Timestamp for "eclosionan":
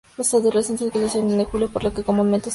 0.71-1.39